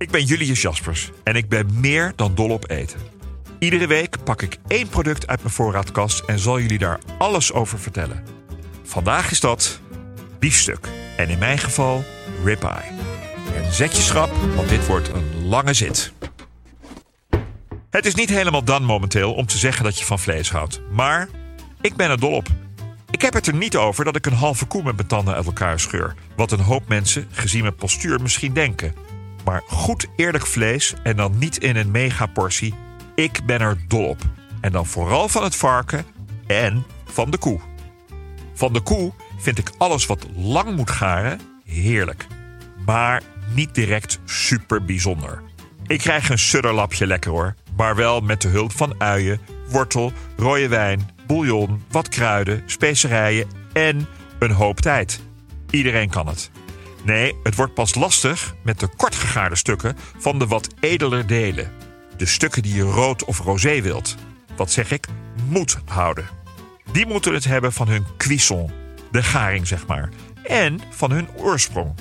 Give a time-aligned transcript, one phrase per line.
[0.00, 3.00] Ik ben Julius Jaspers en ik ben meer dan dol op eten.
[3.58, 7.78] Iedere week pak ik één product uit mijn voorraadkast en zal jullie daar alles over
[7.78, 8.24] vertellen.
[8.82, 9.80] Vandaag is dat
[10.38, 12.04] biefstuk en in mijn geval
[12.44, 12.90] ribeye.
[13.54, 16.12] En zet je schrap, want dit wordt een lange zit.
[17.90, 20.80] Het is niet helemaal dan momenteel om te zeggen dat je van vlees houdt.
[20.90, 21.28] Maar
[21.80, 22.48] ik ben er dol op.
[23.10, 25.46] Ik heb het er niet over dat ik een halve koe met mijn tanden uit
[25.46, 26.14] elkaar scheur.
[26.36, 29.09] Wat een hoop mensen, gezien mijn postuur, misschien denken.
[29.44, 32.74] Maar goed eerlijk vlees en dan niet in een megaportie.
[33.14, 34.18] Ik ben er dol op.
[34.60, 36.04] En dan vooral van het varken
[36.46, 37.60] en van de koe.
[38.54, 42.26] Van de koe vind ik alles wat lang moet garen heerlijk.
[42.86, 43.22] Maar
[43.54, 45.42] niet direct super bijzonder.
[45.86, 47.54] Ik krijg een sudderlapje lekker hoor.
[47.76, 54.06] Maar wel met de hulp van uien, wortel, rode wijn, bouillon, wat kruiden, specerijen en
[54.38, 55.20] een hoop tijd.
[55.70, 56.50] Iedereen kan het.
[57.04, 61.72] Nee, het wordt pas lastig met de kortgegaarde stukken van de wat edeler delen.
[62.16, 64.14] De stukken die je rood of rosé wilt.
[64.56, 65.06] Wat zeg ik?
[65.48, 66.28] Moet houden.
[66.92, 68.70] Die moeten het hebben van hun cuisson,
[69.10, 70.08] de garing zeg maar,
[70.42, 71.94] en van hun oorsprong.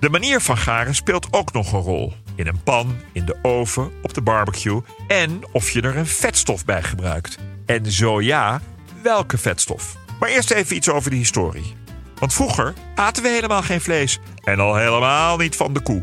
[0.00, 2.12] De manier van garen speelt ook nog een rol.
[2.34, 6.64] In een pan, in de oven, op de barbecue en of je er een vetstof
[6.64, 7.38] bij gebruikt.
[7.66, 8.60] En zo ja,
[9.02, 9.96] welke vetstof?
[10.20, 11.74] Maar eerst even iets over de historie.
[12.20, 16.02] Want vroeger aten we helemaal geen vlees en al helemaal niet van de koe.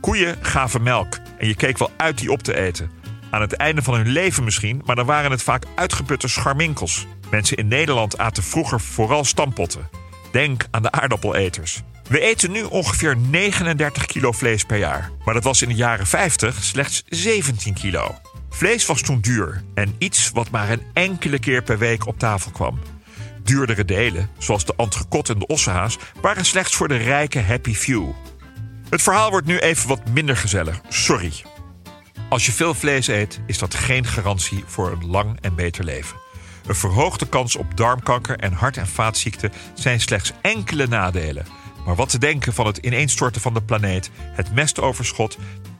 [0.00, 2.90] Koeien gaven melk en je keek wel uit die op te eten.
[3.30, 7.06] Aan het einde van hun leven misschien, maar dan waren het vaak uitgeputte scharminkels.
[7.30, 9.88] Mensen in Nederland aten vroeger vooral stampotten.
[10.32, 11.82] Denk aan de aardappeleters.
[12.08, 15.10] We eten nu ongeveer 39 kilo vlees per jaar.
[15.24, 18.14] Maar dat was in de jaren 50 slechts 17 kilo.
[18.50, 22.50] Vlees was toen duur en iets wat maar een enkele keer per week op tafel
[22.50, 22.78] kwam.
[23.46, 28.10] Duurdere delen, zoals de entrecote en de ossehaas, waren slechts voor de rijke happy few.
[28.90, 31.32] Het verhaal wordt nu even wat minder gezellig, sorry.
[32.28, 36.16] Als je veel vlees eet, is dat geen garantie voor een lang en beter leven.
[36.66, 41.46] Een verhoogde kans op darmkanker en hart- en vaatziekten zijn slechts enkele nadelen.
[41.84, 45.38] Maar wat te denken van het ineenstorten van de planeet, het mestoverschot,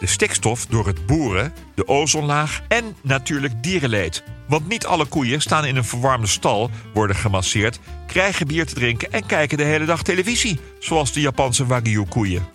[0.00, 4.22] de stikstof door het boeren, de ozonlaag en natuurlijk dierenleed.
[4.48, 9.12] Want niet alle koeien staan in een verwarmde stal, worden gemasseerd, krijgen bier te drinken
[9.12, 12.46] en kijken de hele dag televisie, zoals de Japanse Wagyu-koeien.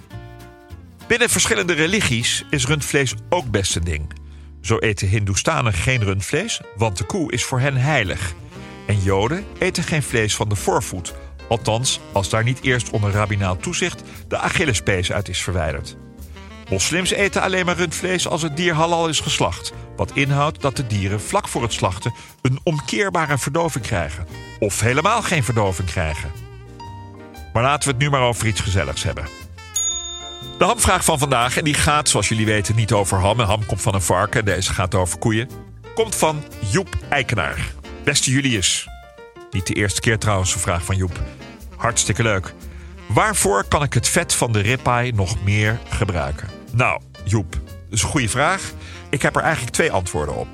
[1.08, 4.14] Binnen verschillende religies is rundvlees ook best een ding.
[4.62, 8.34] Zo eten Hindoestanen geen rundvlees, want de koe is voor hen heilig.
[8.88, 11.14] En Joden eten geen vlees van de voorvoet,
[11.50, 15.98] althans als daar niet eerst onder rabbinaal toezicht de Achillespees uit is verwijderd.
[16.70, 20.88] Moslims eten alleen maar rundvlees als het dier halal is geslacht, wat inhoudt dat de
[20.88, 24.28] dieren vlak voor het slachten een omkeerbare verdoving krijgen,
[24.60, 26.32] of helemaal geen verdoving krijgen.
[27.54, 29.28] Maar laten we het nu maar over iets gezelligs hebben.
[30.58, 33.40] De hamvraag van vandaag, en die gaat, zoals jullie weten, niet over ham.
[33.40, 35.50] En ham komt van een varken, deze gaat over koeien.
[35.96, 37.74] Komt van Joep Eikenaar.
[38.04, 38.88] Beste Julius.
[39.52, 41.20] Niet de eerste keer trouwens, een vraag van Joep.
[41.76, 42.54] Hartstikke leuk.
[43.14, 46.50] Waarvoor kan ik het vet van de ribeye nog meer gebruiken?
[46.72, 48.72] Nou, Joep, dat is een goede vraag.
[49.10, 50.48] Ik heb er eigenlijk twee antwoorden op.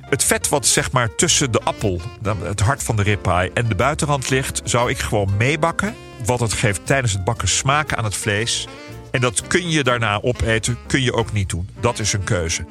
[0.00, 2.00] Het vet wat zeg maar tussen de appel,
[2.42, 5.94] het hart van de ribeye en de buitenrand ligt, zou ik gewoon meebakken.
[6.24, 8.66] Want het geeft tijdens het bakken smaak aan het vlees.
[9.10, 11.68] En dat kun je daarna opeten, kun je ook niet doen.
[11.80, 12.64] Dat is een keuze.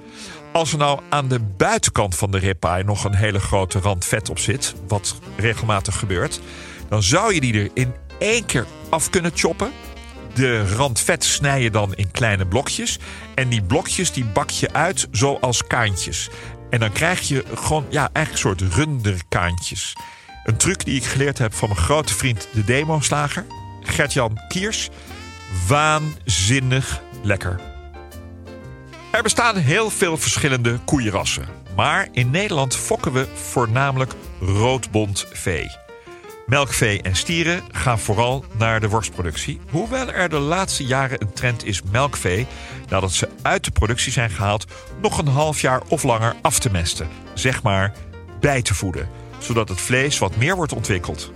[0.52, 4.30] Als er nou aan de buitenkant van de ribeye nog een hele grote rand vet
[4.30, 6.42] op zit, wat regelmatig gebeurt,
[6.90, 9.72] dan zou je die er in één keer af kunnen choppen.
[10.34, 13.00] De rand vet snij je dan in kleine blokjes.
[13.36, 16.30] En die blokjes die bak je uit zoals kaantjes.
[16.70, 19.96] En dan krijg je gewoon ja, eigenlijk een soort runderkaantjes.
[20.44, 23.46] Een truc die ik geleerd heb van mijn grote vriend de demoslager,
[23.82, 24.90] Gert-Jan Kiers.
[25.68, 27.60] Waanzinnig lekker.
[29.12, 31.46] Er bestaan heel veel verschillende koeienrassen.
[31.76, 35.81] Maar in Nederland fokken we voornamelijk roodbont vee.
[36.52, 39.60] Melkvee en stieren gaan vooral naar de worstproductie.
[39.70, 42.48] Hoewel er de laatste jaren een trend is melkvee,
[42.90, 44.66] nadat ze uit de productie zijn gehaald,
[45.02, 47.08] nog een half jaar of langer af te mesten.
[47.34, 47.94] Zeg maar
[48.40, 51.32] bij te voeden, zodat het vlees wat meer wordt ontwikkeld.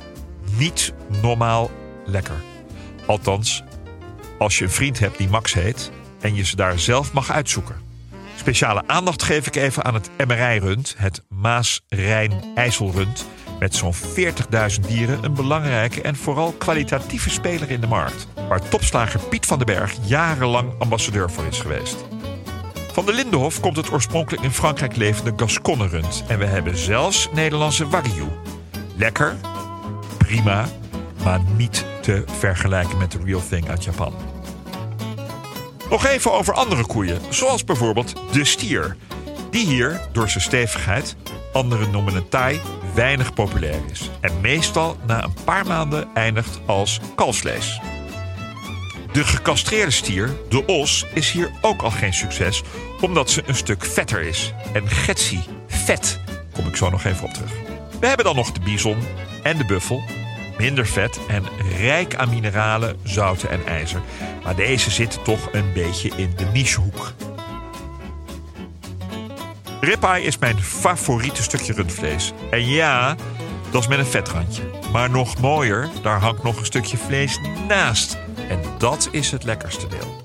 [0.57, 1.71] Niet normaal
[2.06, 2.41] lekker.
[3.06, 3.63] Althans,
[4.39, 5.91] als je een vriend hebt die Max heet
[6.21, 7.75] en je ze daar zelf mag uitzoeken.
[8.35, 13.25] Speciale aandacht geef ik even aan het MRI-rund, het Maas-Rijn-IJsselrund
[13.60, 18.28] met zo'n 40.000 dieren een belangrijke en vooral kwalitatieve speler in de markt.
[18.50, 22.06] Waar topslager Piet van den Berg jarenlang ambassadeur voor is geweest.
[22.92, 26.24] Van de Lindenhof komt het oorspronkelijk in Frankrijk levende Gasconne rund.
[26.28, 28.28] En we hebben zelfs Nederlandse Wagyu.
[28.96, 29.36] Lekker,
[30.18, 30.66] prima,
[31.24, 34.13] maar niet te vergelijken met de real thing uit Japan.
[35.90, 38.96] Nog even over andere koeien, zoals bijvoorbeeld de stier.
[39.50, 41.16] Die hier, door zijn stevigheid,
[41.54, 42.62] anderen noemen het taai,
[42.95, 44.09] weinig populair is.
[44.21, 47.80] En meestal na een paar maanden eindigt als kalfsvlees.
[49.12, 52.63] De gecastreerde stier, de os, is hier ook al geen succes,
[53.01, 54.53] omdat ze een stuk vetter is.
[54.74, 56.19] En getsie, vet,
[56.53, 57.51] kom ik zo nog even op terug.
[58.00, 58.97] We hebben dan nog de bison
[59.44, 60.03] en de buffel,
[60.57, 61.44] minder vet en
[61.77, 64.01] rijk aan mineralen, zouten en ijzer.
[64.44, 67.13] Maar deze zitten toch een beetje in de nichehoek.
[69.85, 72.33] Ribeye is mijn favoriete stukje rundvlees.
[72.51, 73.15] En ja,
[73.71, 74.63] dat is met een vetrandje.
[74.91, 78.17] Maar nog mooier, daar hangt nog een stukje vlees naast.
[78.49, 80.23] En dat is het lekkerste deel.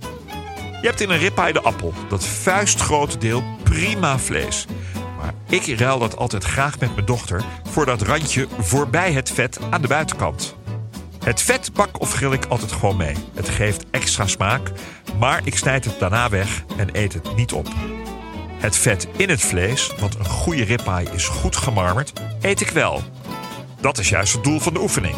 [0.81, 4.67] Je hebt in een ribeye de appel, dat vuistgrote deel prima vlees.
[5.19, 9.59] Maar ik ruil dat altijd graag met mijn dochter voor dat randje voorbij het vet
[9.71, 10.57] aan de buitenkant.
[11.25, 13.15] Het vet bak of grill ik altijd gewoon mee.
[13.35, 14.73] Het geeft extra smaak,
[15.19, 17.69] maar ik snijd het daarna weg en eet het niet op.
[18.61, 23.03] Het vet in het vlees, want een goede ribeye is goed gemarmerd, eet ik wel.
[23.81, 25.15] Dat is juist het doel van de oefening.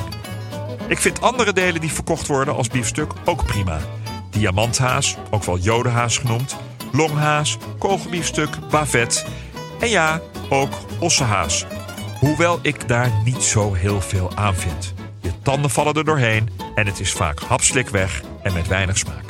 [0.86, 3.78] Ik vind andere delen die verkocht worden als biefstuk ook prima.
[4.30, 6.56] Diamanthaas, ook wel jodenhaas genoemd,
[6.92, 9.26] longhaas, kogelbiefstuk, bavet
[9.80, 11.66] en ja, ook ossehaas.
[12.18, 14.94] Hoewel ik daar niet zo heel veel aan vind.
[15.20, 19.24] Je tanden vallen er doorheen en het is vaak hapslik weg en met weinig smaak.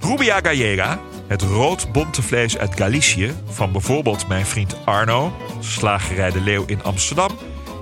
[0.00, 0.98] Rubia gallega,
[1.30, 7.30] het rood-bonte vlees uit Galicië van bijvoorbeeld mijn vriend Arno, slagerij De Leeuw in Amsterdam,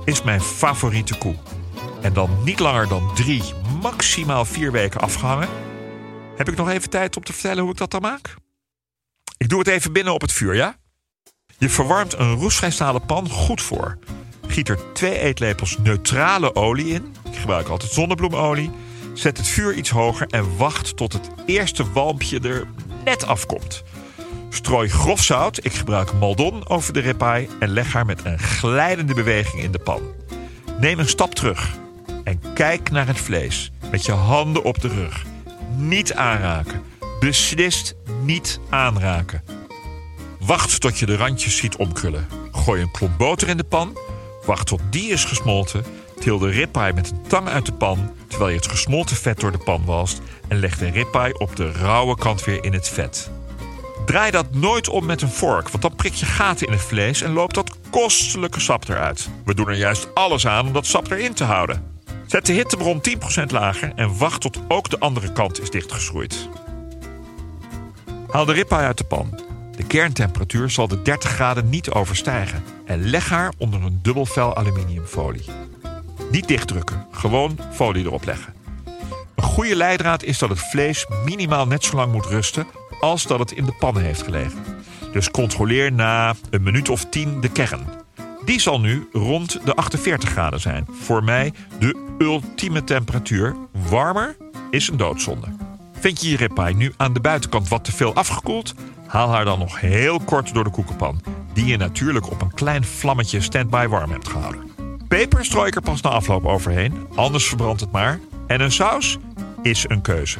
[0.04, 1.34] is mijn favoriete koe.
[2.02, 3.42] En dan niet langer dan drie,
[3.82, 5.48] maximaal vier weken afgehangen.
[6.36, 8.34] Heb ik nog even tijd om te vertellen hoe ik dat dan maak?
[9.36, 10.76] Ik doe het even binnen op het vuur, ja?
[11.58, 13.98] Je verwarmt een roestvrij pan goed voor.
[14.46, 17.14] Giet er twee eetlepels neutrale olie in.
[17.30, 18.70] Ik gebruik altijd zonnebloemolie.
[19.14, 22.66] Zet het vuur iets hoger en wacht tot het eerste walmpje er
[23.08, 23.82] net afkomt.
[24.48, 29.14] Strooi grof zout, ik gebruik maldon, over de ribeye en leg haar met een glijdende
[29.14, 30.02] beweging in de pan.
[30.80, 31.76] Neem een stap terug
[32.24, 35.24] en kijk naar het vlees met je handen op de rug.
[35.76, 36.82] Niet aanraken.
[37.20, 39.42] Beslist niet aanraken.
[40.40, 42.26] Wacht tot je de randjes ziet omkrullen.
[42.52, 43.98] Gooi een klomp boter in de pan.
[44.46, 45.84] Wacht tot die is gesmolten.
[46.20, 49.52] Til de ribeye met een tang uit de pan terwijl je het gesmolten vet door
[49.52, 53.30] de pan walst en leg de ribeye op de rauwe kant weer in het vet.
[54.06, 57.22] Draai dat nooit om met een vork, want dan prik je gaten in het vlees
[57.22, 59.28] en loopt dat kostelijke sap eruit.
[59.44, 61.84] We doen er juist alles aan om dat sap erin te houden.
[62.26, 63.00] Zet de hittebron
[63.40, 66.48] 10% lager en wacht tot ook de andere kant is dichtgeschroeid.
[68.28, 69.40] Haal de ribeye uit de pan.
[69.76, 75.44] De kerntemperatuur zal de 30 graden niet overstijgen en leg haar onder een dubbelvel aluminiumfolie.
[76.30, 78.54] Niet dichtdrukken, gewoon folie erop leggen.
[79.34, 82.66] Een goede leidraad is dat het vlees minimaal net zo lang moet rusten
[83.00, 84.58] als dat het in de pan heeft gelegen.
[85.12, 87.86] Dus controleer na een minuut of 10 de kern.
[88.44, 90.86] Die zal nu rond de 48 graden zijn.
[90.90, 93.56] Voor mij de ultieme temperatuur.
[93.88, 94.36] Warmer
[94.70, 95.46] is een doodzonde.
[95.92, 98.74] Vind je je ribeye nu aan de buitenkant wat te veel afgekoeld?
[99.06, 101.20] Haal haar dan nog heel kort door de koekenpan,
[101.52, 104.77] die je natuurlijk op een klein vlammetje standby warm hebt gehouden.
[105.18, 108.20] Peper strooi ik er pas na afloop overheen, anders verbrandt het maar.
[108.46, 109.18] En een saus
[109.62, 110.38] is een keuze.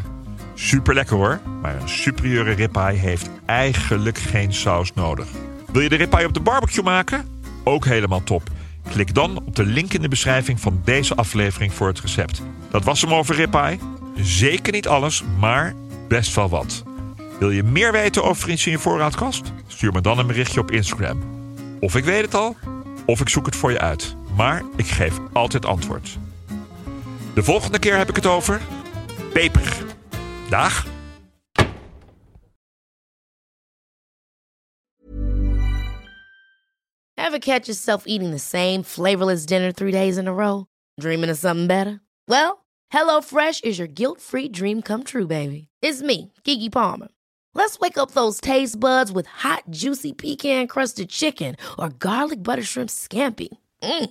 [0.54, 5.26] Super lekker hoor, maar een superieure ribeye heeft eigenlijk geen saus nodig.
[5.73, 7.40] Wil je de ribeye op de barbecue maken?
[7.64, 8.42] Ook helemaal top.
[8.90, 12.42] Klik dan op de link in de beschrijving van deze aflevering voor het recept.
[12.70, 13.78] Dat was hem over ribeye.
[14.16, 15.75] Zeker niet alles, maar
[16.08, 16.82] best wel wat.
[17.38, 19.52] Wil je meer weten over iets in je voorraadkast?
[19.66, 21.23] Stuur me dan een berichtje op Instagram.
[21.80, 22.56] Of ik weet het al,
[23.06, 24.17] of ik zoek het voor je uit.
[24.38, 26.18] Maar ik geef altijd antwoord.
[27.35, 28.62] De volgende keer heb ik het over
[29.33, 29.85] peper.
[30.50, 30.87] Dag.
[37.14, 40.64] Ever catch yourself eating the same flavorless dinner three days in a row?
[41.00, 42.00] Dreaming of something better?
[42.25, 45.68] Well, HelloFresh is your guilt-free dream come true, baby.
[45.83, 47.09] It's me, Kiki Palmer.
[47.54, 52.88] Let's wake up those taste buds with hot, juicy pecan-crusted chicken or garlic butter shrimp
[52.90, 53.49] scampi.
[53.83, 54.11] Mm.